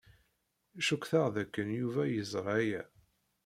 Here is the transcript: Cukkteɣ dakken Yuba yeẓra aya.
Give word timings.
Cukkteɣ 0.87 1.25
dakken 1.35 1.67
Yuba 1.79 2.03
yeẓra 2.07 2.53
aya. 2.59 2.83